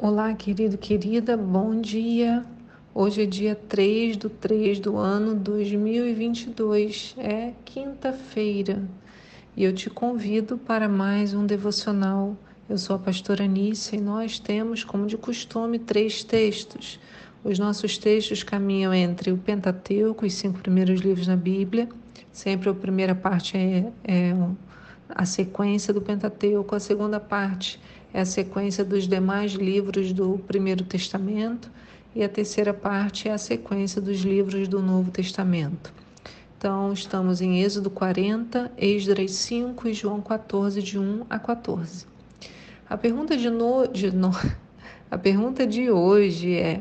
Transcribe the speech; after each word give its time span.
Olá, 0.00 0.32
querido, 0.32 0.78
querida, 0.78 1.36
bom 1.36 1.80
dia. 1.80 2.46
Hoje 2.94 3.24
é 3.24 3.26
dia 3.26 3.56
3 3.56 4.16
do 4.16 4.30
3 4.30 4.78
do 4.78 4.96
ano 4.96 5.34
2022, 5.34 7.16
é 7.18 7.52
quinta-feira, 7.64 8.80
e 9.56 9.64
eu 9.64 9.72
te 9.72 9.90
convido 9.90 10.56
para 10.56 10.88
mais 10.88 11.34
um 11.34 11.44
devocional. 11.44 12.36
Eu 12.68 12.78
sou 12.78 12.94
a 12.94 12.98
pastora 13.00 13.44
Nícia 13.44 13.96
e 13.96 14.00
nós 14.00 14.38
temos, 14.38 14.84
como 14.84 15.04
de 15.04 15.16
costume, 15.16 15.80
três 15.80 16.22
textos. 16.22 17.00
Os 17.42 17.58
nossos 17.58 17.98
textos 17.98 18.44
caminham 18.44 18.94
entre 18.94 19.32
o 19.32 19.36
Pentateuco, 19.36 20.24
os 20.24 20.34
cinco 20.34 20.60
primeiros 20.60 21.00
livros 21.00 21.26
na 21.26 21.34
Bíblia. 21.34 21.88
Sempre 22.30 22.68
a 22.68 22.74
primeira 22.74 23.16
parte 23.16 23.56
é, 23.56 23.90
é 24.04 24.32
a 25.08 25.24
sequência 25.24 25.92
do 25.92 26.00
Pentateuco, 26.00 26.74
a 26.74 26.80
segunda 26.80 27.18
parte 27.18 27.80
é 27.80 27.97
a 28.12 28.24
sequência 28.24 28.84
dos 28.84 29.06
demais 29.06 29.52
livros 29.52 30.12
do 30.12 30.38
Primeiro 30.46 30.84
Testamento 30.84 31.70
e 32.14 32.24
a 32.24 32.28
terceira 32.28 32.72
parte 32.72 33.28
é 33.28 33.32
a 33.32 33.38
sequência 33.38 34.00
dos 34.00 34.20
livros 34.20 34.66
do 34.66 34.82
Novo 34.82 35.10
Testamento. 35.10 35.92
Então, 36.56 36.92
estamos 36.92 37.40
em 37.40 37.62
Êxodo 37.62 37.90
40, 37.90 38.72
Esdras 38.76 39.32
5 39.32 39.88
e 39.88 39.94
João 39.94 40.20
14, 40.20 40.82
de 40.82 40.98
1 40.98 41.26
a 41.30 41.38
14. 41.38 42.06
A 42.90 42.96
pergunta 42.96 43.36
de, 43.36 43.50
no, 43.50 43.86
de 43.86 44.10
no, 44.10 44.30
a 45.10 45.18
pergunta 45.18 45.66
de 45.66 45.90
hoje 45.90 46.56
é: 46.56 46.80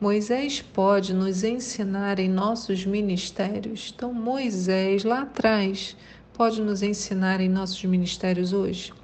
Moisés 0.00 0.62
pode 0.62 1.12
nos 1.12 1.44
ensinar 1.44 2.18
em 2.18 2.28
nossos 2.28 2.86
ministérios? 2.86 3.92
Então, 3.94 4.14
Moisés, 4.14 5.04
lá 5.04 5.22
atrás, 5.22 5.96
pode 6.32 6.62
nos 6.62 6.82
ensinar 6.82 7.40
em 7.40 7.48
nossos 7.48 7.84
ministérios 7.84 8.52
hoje? 8.52 8.94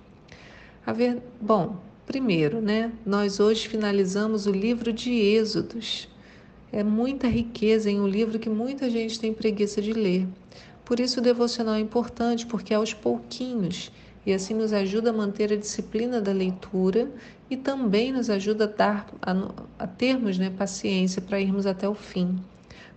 Ver... 0.93 1.23
Bom, 1.41 1.77
primeiro, 2.07 2.61
né? 2.61 2.93
Nós 3.05 3.41
hoje 3.41 3.69
finalizamos 3.69 4.47
o 4.47 4.51
livro 4.51 4.93
de 4.93 5.11
Êxodos. 5.11 6.09
É 6.73 6.83
muita 6.83 7.27
riqueza 7.29 7.91
em 7.91 8.01
um 8.01 8.09
livro 8.09 8.39
que 8.39 8.49
muita 8.49 8.89
gente 8.89 9.21
tem 9.21 9.33
preguiça 9.33 9.83
de 9.83 9.93
ler. 9.93 10.27
Por 10.85 11.01
isso 11.01 11.21
o 11.21 11.23
devocional 11.23 11.75
é 11.75 11.81
importante, 11.81 12.47
porque 12.47 12.73
é 12.73 12.77
aos 12.77 12.95
pouquinhos 12.95 13.93
e 14.25 14.33
assim 14.33 14.55
nos 14.55 14.73
ajuda 14.73 15.11
a 15.11 15.13
manter 15.13 15.53
a 15.53 15.57
disciplina 15.57 16.21
da 16.21 16.33
leitura 16.33 17.11
e 17.51 17.57
também 17.57 18.13
nos 18.13 18.31
ajuda 18.31 18.65
a, 18.65 18.67
dar, 18.67 19.07
a, 19.21 19.53
a 19.79 19.87
termos 19.87 20.39
né, 20.39 20.51
paciência 20.51 21.21
para 21.21 21.41
irmos 21.41 21.67
até 21.67 21.89
o 21.89 21.95
fim. 21.95 22.39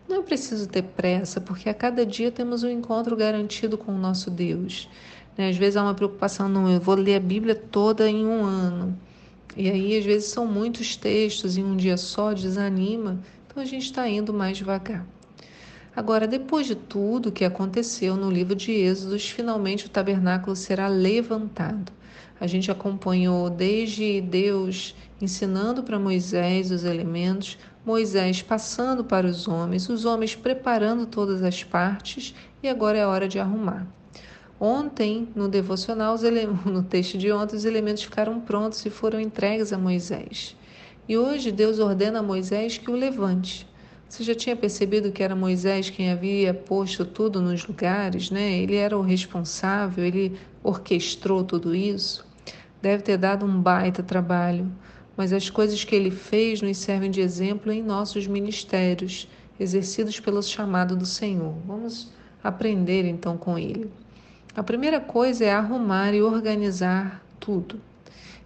Não 0.08 0.20
é 0.20 0.22
preciso 0.22 0.68
ter 0.68 0.84
pressa, 0.84 1.40
porque 1.40 1.70
a 1.70 1.74
cada 1.74 2.06
dia 2.06 2.32
temos 2.32 2.64
um 2.64 2.70
encontro 2.70 3.16
garantido 3.16 3.78
com 3.78 3.94
o 3.94 3.98
nosso 3.98 4.30
Deus. 4.30 4.90
Né? 5.42 5.50
Às 5.50 5.58
vezes 5.58 5.76
há 5.76 5.82
uma 5.82 5.96
preocupação, 5.96 6.48
não, 6.48 6.70
eu 6.70 6.80
vou 6.80 6.94
ler 6.94 7.16
a 7.16 7.20
Bíblia 7.20 7.56
toda 7.56 8.08
em 8.08 8.28
um 8.28 8.44
ano. 8.44 8.96
E 9.58 9.68
aí, 9.68 9.98
às 9.98 10.06
vezes, 10.06 10.30
são 10.30 10.46
muitos 10.46 10.96
textos 10.96 11.58
em 11.58 11.64
um 11.64 11.76
dia 11.76 11.98
só, 11.98 12.32
desanima. 12.32 13.20
Então, 13.48 13.62
a 13.62 13.66
gente 13.66 13.86
está 13.86 14.08
indo 14.08 14.32
mais 14.32 14.56
devagar. 14.56 15.04
Agora, 15.96 16.28
depois 16.28 16.68
de 16.68 16.76
tudo 16.76 17.32
que 17.32 17.44
aconteceu 17.44 18.16
no 18.16 18.30
livro 18.30 18.56
de 18.56 18.72
Êxodos, 18.72 19.28
finalmente 19.28 19.88
o 19.88 19.90
tabernáculo 19.90 20.56
será 20.56 20.88
levantado. 20.88 21.92
A 22.40 22.46
gente 22.46 22.70
acompanhou 22.70 23.50
desde 23.50 24.22
Deus 24.22 24.96
ensinando 25.20 25.82
para 25.82 26.00
Moisés 26.00 26.70
os 26.70 26.84
elementos, 26.84 27.58
Moisés 27.84 28.44
passando 28.44 29.04
para 29.04 29.26
os 29.26 29.48
homens, 29.48 29.90
os 29.90 30.06
homens 30.06 30.36
preparando 30.36 31.08
todas 31.08 31.42
as 31.44 31.64
partes 31.64 32.34
e 32.62 32.70
agora 32.70 33.00
é 33.00 33.06
hora 33.06 33.28
de 33.28 33.40
arrumar. 33.40 33.88
Ontem, 34.64 35.28
no 35.36 35.48
devocional, 35.48 36.16
no 36.66 36.84
texto 36.84 37.18
de 37.18 37.32
ontem, 37.32 37.56
os 37.56 37.66
elementos 37.66 38.04
ficaram 38.04 38.40
prontos 38.40 38.86
e 38.86 38.92
foram 38.92 39.20
entregues 39.20 39.74
a 39.74 39.78
Moisés. 39.78 40.56
E 41.10 41.18
hoje 41.18 41.52
Deus 41.52 41.80
ordena 41.80 42.20
a 42.20 42.24
Moisés 42.24 42.78
que 42.78 42.92
o 42.92 42.96
levante. 42.96 43.68
Você 44.08 44.24
já 44.24 44.36
tinha 44.36 44.56
percebido 44.56 45.12
que 45.12 45.24
era 45.24 45.36
Moisés 45.36 45.90
quem 45.90 46.12
havia 46.12 46.54
posto 46.54 47.04
tudo 47.04 47.42
nos 47.42 47.66
lugares, 47.66 48.30
né? 48.30 48.60
Ele 48.60 48.76
era 48.76 48.96
o 48.96 49.02
responsável, 49.02 50.06
ele 50.06 50.38
orquestrou 50.62 51.44
tudo 51.44 51.74
isso. 51.74 52.24
Deve 52.84 53.02
ter 53.02 53.18
dado 53.18 53.48
um 53.48 53.60
baita 53.60 54.04
trabalho, 54.04 54.72
mas 55.18 55.34
as 55.34 55.50
coisas 55.50 55.84
que 55.84 55.96
ele 55.96 56.12
fez 56.12 56.62
nos 56.62 56.78
servem 56.78 57.10
de 57.10 57.20
exemplo 57.20 57.72
em 57.72 57.82
nossos 57.82 58.28
ministérios, 58.28 59.28
exercidos 59.60 60.20
pelo 60.20 60.44
chamado 60.44 60.96
do 60.96 61.06
Senhor. 61.08 61.56
Vamos 61.66 62.12
aprender 62.44 63.06
então 63.06 63.36
com 63.40 63.58
ele. 63.58 63.90
A 64.54 64.62
primeira 64.62 65.00
coisa 65.00 65.46
é 65.46 65.52
arrumar 65.54 66.14
e 66.14 66.22
organizar 66.22 67.24
tudo. 67.40 67.80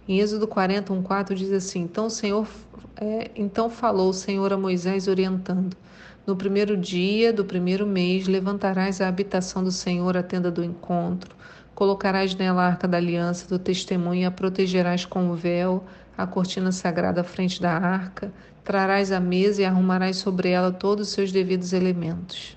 Em 0.06 0.20
Êxodo 0.20 0.46
41:4 0.46 1.34
diz 1.34 1.50
assim: 1.50 1.80
Então 1.80 2.06
o 2.06 2.10
Senhor, 2.10 2.46
é, 2.94 3.32
então 3.34 3.68
falou 3.68 4.10
o 4.10 4.14
Senhor 4.14 4.52
a 4.52 4.56
Moisés 4.56 5.08
orientando: 5.08 5.76
No 6.24 6.36
primeiro 6.36 6.76
dia 6.76 7.32
do 7.32 7.44
primeiro 7.44 7.84
mês 7.84 8.28
levantarás 8.28 9.00
a 9.00 9.08
habitação 9.08 9.64
do 9.64 9.72
Senhor, 9.72 10.16
a 10.16 10.22
tenda 10.22 10.48
do 10.48 10.62
encontro, 10.62 11.34
colocarás 11.74 12.36
nela 12.36 12.62
a 12.62 12.66
arca 12.66 12.86
da 12.86 12.98
aliança 12.98 13.48
do 13.48 13.58
testemunho 13.58 14.22
e 14.22 14.24
a 14.24 14.30
protegerás 14.30 15.04
com 15.04 15.28
o 15.28 15.34
véu, 15.34 15.84
a 16.16 16.24
cortina 16.24 16.70
sagrada 16.70 17.22
à 17.22 17.24
frente 17.24 17.60
da 17.60 17.72
arca, 17.72 18.32
trarás 18.62 19.10
a 19.10 19.18
mesa 19.18 19.62
e 19.62 19.64
arrumarás 19.64 20.18
sobre 20.18 20.50
ela 20.50 20.70
todos 20.70 21.08
os 21.08 21.14
seus 21.14 21.32
devidos 21.32 21.72
elementos. 21.72 22.55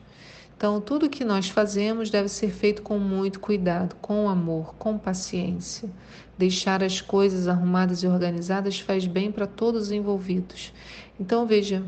Então, 0.59 0.81
tudo 0.81 1.09
que 1.09 1.23
nós 1.23 1.47
fazemos 1.47 2.09
deve 2.09 2.27
ser 2.27 2.49
feito 2.51 2.81
com 2.81 2.99
muito 2.99 3.39
cuidado, 3.39 3.95
com 4.01 4.27
amor, 4.27 4.75
com 4.75 4.97
paciência. 4.97 5.89
Deixar 6.37 6.83
as 6.83 6.99
coisas 6.99 7.47
arrumadas 7.47 8.03
e 8.03 8.07
organizadas 8.07 8.77
faz 8.77 9.07
bem 9.07 9.31
para 9.31 9.47
todos 9.47 9.83
os 9.83 9.91
envolvidos. 9.93 10.73
Então, 11.17 11.47
veja, 11.47 11.81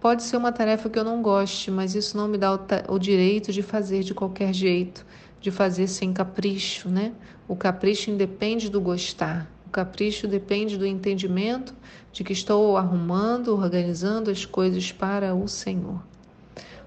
pode 0.00 0.24
ser 0.24 0.36
uma 0.36 0.50
tarefa 0.50 0.90
que 0.90 0.98
eu 0.98 1.04
não 1.04 1.22
goste, 1.22 1.70
mas 1.70 1.94
isso 1.94 2.16
não 2.16 2.26
me 2.26 2.36
dá 2.36 2.52
o, 2.52 2.58
o 2.88 2.98
direito 2.98 3.52
de 3.52 3.62
fazer 3.62 4.02
de 4.02 4.12
qualquer 4.12 4.52
jeito, 4.52 5.06
de 5.40 5.52
fazer 5.52 5.86
sem 5.86 6.12
capricho, 6.12 6.88
né? 6.88 7.12
O 7.46 7.54
capricho 7.54 8.10
independe 8.10 8.68
do 8.68 8.80
gostar. 8.80 9.48
O 9.68 9.70
capricho 9.70 10.26
depende 10.26 10.76
do 10.76 10.84
entendimento 10.84 11.72
de 12.12 12.24
que 12.24 12.32
estou 12.32 12.76
arrumando, 12.76 13.56
organizando 13.56 14.32
as 14.32 14.44
coisas 14.44 14.90
para 14.90 15.32
o 15.32 15.46
Senhor. 15.46 16.10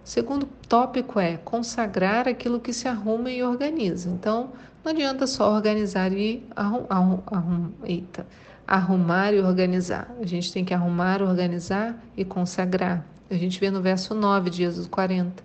Segundo 0.04 0.46
tópico 0.68 1.18
é 1.18 1.38
consagrar 1.38 2.28
aquilo 2.28 2.60
que 2.60 2.74
se 2.74 2.88
arruma 2.90 3.32
e 3.32 3.42
organiza. 3.42 4.10
Então, 4.10 4.52
não 4.84 4.92
adianta 4.92 5.26
só 5.26 5.54
organizar 5.54 6.12
e 6.12 6.46
arrum, 6.54 6.86
arrum, 6.90 7.20
arrum, 7.28 7.72
eita, 7.86 8.28
arrumar 8.68 9.34
e 9.34 9.40
organizar. 9.40 10.14
A 10.20 10.26
gente 10.26 10.52
tem 10.52 10.66
que 10.66 10.74
arrumar, 10.74 11.22
organizar 11.22 11.98
e 12.18 12.26
consagrar. 12.26 13.06
A 13.32 13.36
gente 13.36 13.58
vê 13.62 13.72
no 13.72 13.82
verso 13.82 14.14
9 14.14 14.50
de 14.50 14.64
Êxodo 14.64 14.90
40. 14.90 15.42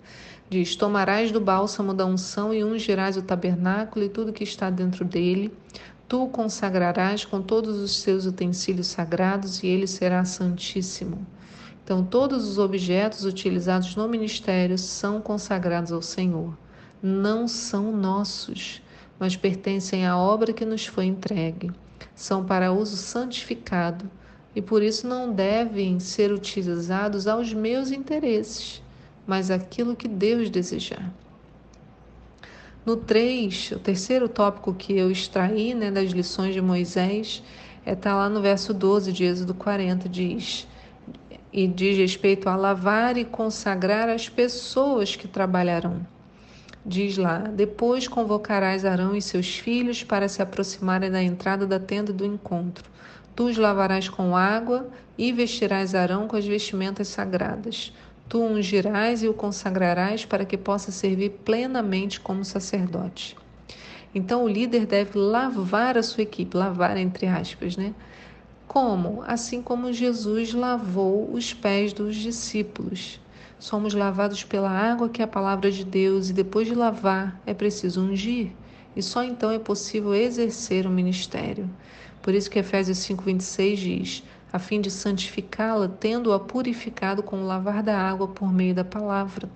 Diz: 0.49 0.75
Tomarás 0.75 1.31
do 1.31 1.39
bálsamo 1.39 1.93
da 1.93 2.05
unção 2.05 2.53
e 2.53 2.61
ungirás 2.61 3.15
o 3.15 3.21
tabernáculo 3.21 4.03
e 4.03 4.09
tudo 4.09 4.33
que 4.33 4.43
está 4.43 4.69
dentro 4.69 5.05
dele. 5.05 5.53
Tu 6.05 6.21
o 6.21 6.27
consagrarás 6.27 7.23
com 7.23 7.41
todos 7.41 7.77
os 7.77 8.01
seus 8.01 8.25
utensílios 8.25 8.87
sagrados 8.87 9.63
e 9.63 9.67
ele 9.67 9.87
será 9.87 10.25
santíssimo. 10.25 11.25
Então, 11.89 12.03
todos 12.03 12.47
os 12.47 12.59
objetos 12.59 13.25
utilizados 13.25 13.95
no 13.95 14.07
ministério 14.07 14.77
são 14.77 15.19
consagrados 15.19 15.91
ao 15.91 16.03
Senhor. 16.03 16.55
Não 17.01 17.47
são 17.47 17.91
nossos, 17.91 18.79
mas 19.17 19.35
pertencem 19.35 20.05
à 20.05 20.15
obra 20.15 20.53
que 20.53 20.63
nos 20.63 20.85
foi 20.85 21.05
entregue. 21.05 21.71
São 22.13 22.45
para 22.45 22.71
uso 22.71 22.95
santificado 22.95 24.07
e 24.55 24.61
por 24.61 24.83
isso 24.83 25.07
não 25.07 25.33
devem 25.33 25.99
ser 25.99 26.31
utilizados 26.31 27.25
aos 27.25 27.51
meus 27.55 27.89
interesses, 27.89 28.83
mas 29.25 29.49
aquilo 29.49 29.95
que 29.95 30.07
Deus 30.07 30.51
desejar. 30.51 31.11
No 32.85 32.97
3, 32.97 33.71
o 33.71 33.79
terceiro 33.79 34.29
tópico 34.29 34.75
que 34.75 34.93
eu 34.93 35.09
extraí 35.09 35.73
né, 35.73 35.89
das 35.89 36.11
lições 36.11 36.53
de 36.53 36.61
Moisés, 36.61 37.41
está 37.79 37.91
é, 37.91 37.95
tá 37.95 38.15
lá 38.15 38.29
no 38.29 38.43
verso 38.43 38.75
12 38.75 39.11
de 39.11 39.23
Êxodo 39.23 39.55
40, 39.55 40.07
diz 40.07 40.67
e 41.51 41.67
diz 41.67 41.97
respeito 41.97 42.47
a 42.47 42.55
lavar 42.55 43.17
e 43.17 43.25
consagrar 43.25 44.07
as 44.07 44.29
pessoas 44.29 45.15
que 45.15 45.27
trabalharão. 45.27 46.05
Diz 46.85 47.17
lá: 47.17 47.39
Depois 47.39 48.07
convocarás 48.07 48.85
Arão 48.85 49.15
e 49.15 49.21
seus 49.21 49.57
filhos 49.57 50.03
para 50.03 50.29
se 50.29 50.41
aproximarem 50.41 51.11
da 51.11 51.21
entrada 51.21 51.67
da 51.67 51.79
tenda 51.79 52.13
do 52.13 52.25
encontro. 52.25 52.89
Tu 53.35 53.45
os 53.45 53.57
lavarás 53.57 54.07
com 54.09 54.35
água 54.35 54.89
e 55.17 55.31
vestirás 55.31 55.93
Arão 55.93 56.27
com 56.27 56.35
as 56.35 56.45
vestimentas 56.45 57.07
sagradas. 57.09 57.93
Tu 58.27 58.39
ungirás 58.39 59.23
e 59.23 59.27
o 59.27 59.33
consagrarás 59.33 60.23
para 60.23 60.45
que 60.45 60.57
possa 60.57 60.91
servir 60.91 61.31
plenamente 61.43 62.19
como 62.19 62.45
sacerdote. 62.45 63.35
Então 64.13 64.43
o 64.43 64.47
líder 64.47 64.85
deve 64.85 65.17
lavar 65.17 65.97
a 65.97 66.03
sua 66.03 66.23
equipe, 66.23 66.55
lavar 66.55 66.97
entre 66.97 67.27
aspas, 67.27 67.75
né? 67.75 67.93
Como? 68.69 69.23
Assim 69.25 69.63
como 69.63 69.91
Jesus 69.91 70.53
lavou 70.53 71.33
os 71.33 71.51
pés 71.51 71.91
dos 71.91 72.15
discípulos. 72.15 73.19
Somos 73.57 73.95
lavados 73.95 74.43
pela 74.43 74.69
água 74.69 75.09
que 75.09 75.23
é 75.23 75.25
a 75.25 75.27
palavra 75.27 75.71
de 75.71 75.83
Deus 75.83 76.29
e 76.29 76.33
depois 76.33 76.67
de 76.67 76.75
lavar 76.75 77.41
é 77.47 77.53
preciso 77.55 77.99
ungir. 77.99 78.51
E 78.95 79.01
só 79.01 79.23
então 79.23 79.49
é 79.49 79.57
possível 79.57 80.13
exercer 80.13 80.85
o 80.85 80.91
ministério. 80.91 81.67
Por 82.21 82.31
isso 82.35 82.47
que 82.47 82.59
Efésios 82.59 82.99
5:26 82.99 83.75
diz: 83.75 84.23
a 84.53 84.59
fim 84.59 84.79
de 84.79 84.91
santificá-la, 84.91 85.87
tendo-a 85.87 86.39
purificado 86.39 87.23
com 87.23 87.41
o 87.41 87.47
lavar 87.47 87.81
da 87.81 87.97
água 87.97 88.27
por 88.27 88.53
meio 88.53 88.75
da 88.75 88.83
palavra. 88.83 89.49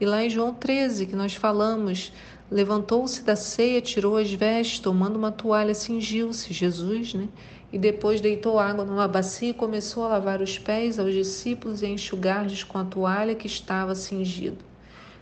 E 0.00 0.04
lá 0.04 0.24
em 0.24 0.28
João 0.28 0.52
13, 0.52 1.06
que 1.06 1.14
nós 1.14 1.36
falamos, 1.36 2.12
levantou-se 2.50 3.22
da 3.22 3.36
ceia, 3.36 3.80
tirou 3.80 4.16
as 4.16 4.32
vestes, 4.32 4.80
tomando 4.80 5.14
uma 5.14 5.30
toalha, 5.30 5.72
cingiu-se, 5.72 6.52
Jesus, 6.52 7.14
né? 7.14 7.28
E 7.72 7.78
depois 7.78 8.20
deitou 8.20 8.58
água 8.58 8.84
numa 8.84 9.06
bacia 9.06 9.50
e 9.50 9.54
começou 9.54 10.04
a 10.04 10.08
lavar 10.08 10.42
os 10.42 10.58
pés 10.58 10.98
aos 10.98 11.12
discípulos 11.12 11.82
e 11.82 11.86
a 11.86 11.88
enxugar-lhes 11.88 12.64
com 12.64 12.78
a 12.78 12.84
toalha 12.84 13.34
que 13.34 13.46
estava 13.46 13.94
cingido. 13.94 14.64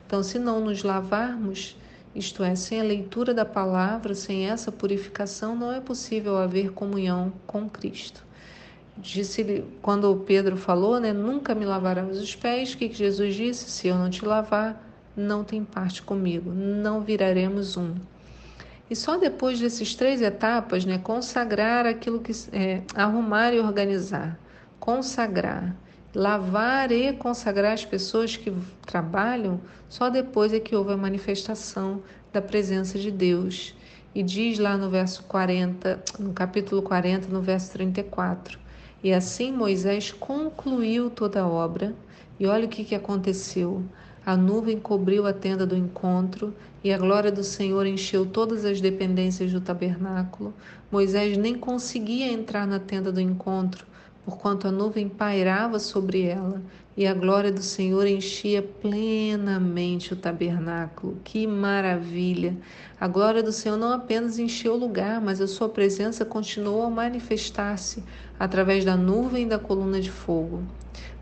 Então, 0.07 0.23
se 0.23 0.39
não 0.39 0.61
nos 0.61 0.83
lavarmos, 0.83 1.77
isto 2.15 2.43
é, 2.43 2.55
sem 2.55 2.81
a 2.81 2.85
leitura 2.85 3.35
da 3.35 3.45
palavra, 3.45 4.15
sem 4.15 4.49
essa 4.49 4.73
purificação, 4.73 5.55
não 5.55 5.71
é 5.71 5.81
possível 5.81 6.39
haver 6.39 6.73
comunhão 6.73 7.33
com 7.47 7.69
Cristo. 7.69 8.27
Disse 8.97 9.65
quando 9.83 10.25
Pedro 10.27 10.57
falou, 10.57 10.99
né, 10.99 11.13
nunca 11.13 11.55
me 11.55 11.67
lavarás 11.67 12.19
os 12.19 12.35
pés, 12.35 12.73
o 12.73 12.79
que 12.79 12.93
Jesus 12.93 13.35
disse? 13.35 13.71
Se 13.71 13.89
eu 13.89 13.97
não 13.97 14.09
te 14.09 14.25
lavar, 14.25 14.83
não 15.15 15.45
tem 15.45 15.63
parte 15.63 16.03
comigo, 16.03 16.51
não 16.51 17.03
viraremos 17.03 17.77
um. 17.77 17.95
E 18.91 18.97
só 18.97 19.19
depois 19.19 19.61
desses 19.61 19.95
três 19.95 20.23
etapas, 20.23 20.85
né, 20.85 20.99
consagrar 20.99 21.85
aquilo 21.85 22.21
que 22.21 22.33
é, 22.53 22.83
arrumar 22.95 23.53
e 23.53 23.61
organizar, 23.61 24.39
consagrar, 24.81 25.77
lavar 26.15 26.91
e 26.91 27.13
consagrar 27.13 27.75
as 27.75 27.85
pessoas 27.85 28.37
que 28.37 28.53
trabalham, 28.87 29.61
só 29.89 30.09
depois 30.09 30.55
é 30.55 30.61
que 30.61 30.75
houve 30.75 30.93
a 30.93 30.97
manifestação 30.97 32.03
da 32.33 32.41
presença 32.41 32.99
de 32.99 33.11
Deus. 33.11 33.75
E 34.15 34.23
diz 34.23 34.59
lá 34.59 34.77
no 34.77 34.89
verso 34.89 35.23
40, 35.25 36.03
no 36.19 36.33
capítulo 36.33 36.81
40, 36.81 37.29
no 37.29 37.43
verso 37.43 37.71
34: 37.73 38.59
E 39.03 39.13
assim 39.13 39.53
Moisés 39.53 40.11
concluiu 40.11 41.09
toda 41.09 41.43
a 41.43 41.49
obra, 41.49 41.95
e 42.39 42.47
olha 42.47 42.67
o 42.67 42.69
que, 42.69 42.85
que 42.85 42.95
aconteceu. 42.95 43.83
A 44.27 44.37
nuvem 44.37 44.79
cobriu 44.79 45.27
a 45.27 45.33
tenda 45.33 45.65
do 45.65 45.77
encontro, 45.77 46.53
e 46.83 46.93
a 46.93 46.99
glória 46.99 47.31
do 47.31 47.45
Senhor 47.45 47.87
encheu 47.87 48.27
todas 48.27 48.65
as 48.65 48.81
dependências 48.81 49.53
do 49.53 49.61
tabernáculo. 49.61 50.53
Moisés 50.91 51.37
nem 51.37 51.55
conseguia 51.55 52.27
entrar 52.27 52.67
na 52.67 52.79
tenda 52.81 53.13
do 53.13 53.21
encontro, 53.21 53.87
porquanto 54.29 54.69
a 54.69 54.71
nuvem 54.71 55.09
pairava 55.09 55.79
sobre 55.79 56.21
ela 56.21 56.61
e 56.95 57.07
a 57.07 57.15
glória 57.15 57.51
do 57.51 57.63
Senhor 57.63 58.07
enchia 58.07 58.61
plenamente 58.61 60.13
o 60.13 60.17
tabernáculo. 60.17 61.17
Que 61.25 61.47
maravilha! 61.47 62.55
A 63.01 63.09
glória 63.09 63.43
do 63.43 63.53
Senhor 63.53 63.79
não 63.79 63.91
apenas 63.91 64.39
encheu 64.39 64.75
o 64.75 64.77
lugar, 64.77 65.19
mas 65.19 65.41
a 65.41 65.47
sua 65.47 65.71
presença 65.71 66.27
continuou 66.27 66.83
a 66.83 66.91
manifestar-se 66.91 68.05
através 68.39 68.85
da 68.85 68.99
nuvem 68.99 69.45
e 69.45 69.49
da 69.49 69.59
coluna 69.59 69.99
de 69.99 70.11
fogo. 70.11 70.63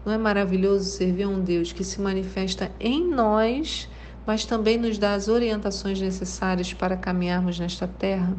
Não 0.04 0.12
é 0.12 0.18
maravilhoso 0.18 0.90
servir 0.90 1.24
a 1.24 1.28
um 1.28 1.40
Deus 1.40 1.72
que 1.72 1.84
se 1.84 2.00
manifesta 2.00 2.72
em 2.80 3.08
nós, 3.08 3.88
mas 4.26 4.44
também 4.44 4.78
nos 4.78 4.98
dá 4.98 5.14
as 5.14 5.28
orientações 5.28 6.00
necessárias 6.00 6.72
para 6.72 6.96
caminharmos 6.96 7.60
nesta 7.60 7.86
terra? 7.86 8.36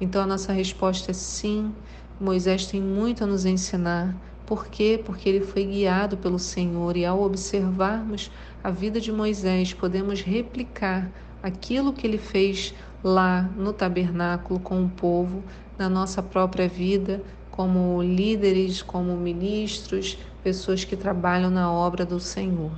Então 0.00 0.20
a 0.20 0.26
nossa 0.26 0.52
resposta 0.52 1.12
é 1.12 1.14
sim. 1.14 1.72
Moisés 2.20 2.66
tem 2.66 2.80
muito 2.80 3.24
a 3.24 3.26
nos 3.26 3.46
ensinar. 3.46 4.14
Por 4.44 4.66
quê? 4.66 5.00
Porque 5.02 5.28
ele 5.28 5.40
foi 5.40 5.64
guiado 5.64 6.16
pelo 6.16 6.38
Senhor 6.38 6.96
e 6.96 7.06
ao 7.06 7.22
observarmos 7.22 8.30
a 8.62 8.70
vida 8.70 9.00
de 9.00 9.10
Moisés, 9.10 9.72
podemos 9.72 10.20
replicar 10.20 11.10
aquilo 11.42 11.92
que 11.94 12.06
ele 12.06 12.18
fez 12.18 12.74
lá 13.02 13.42
no 13.56 13.72
tabernáculo 13.72 14.60
com 14.60 14.84
o 14.84 14.88
povo, 14.90 15.42
na 15.78 15.88
nossa 15.88 16.22
própria 16.22 16.68
vida, 16.68 17.22
como 17.50 18.02
líderes, 18.02 18.82
como 18.82 19.16
ministros, 19.16 20.18
pessoas 20.42 20.84
que 20.84 20.96
trabalham 20.96 21.50
na 21.50 21.72
obra 21.72 22.04
do 22.04 22.20
Senhor. 22.20 22.72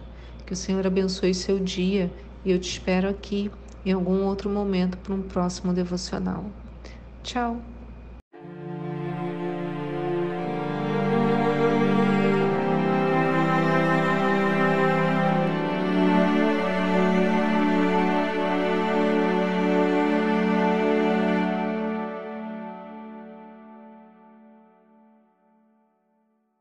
Que 0.46 0.52
o 0.52 0.56
Senhor 0.56 0.86
abençoe 0.86 1.34
seu 1.34 1.58
dia 1.58 2.12
e 2.44 2.52
eu 2.52 2.58
te 2.58 2.68
espero 2.68 3.08
aqui 3.08 3.50
em 3.84 3.92
algum 3.92 4.24
outro 4.24 4.48
momento 4.48 4.96
para 4.98 5.14
um 5.14 5.22
próximo 5.22 5.72
devocional. 5.72 6.44
Tchau! 7.22 7.71